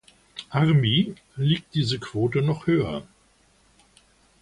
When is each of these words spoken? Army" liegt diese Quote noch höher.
Army" 0.49 1.13
liegt 1.35 1.75
diese 1.75 1.99
Quote 1.99 2.41
noch 2.41 2.65
höher. 2.65 3.03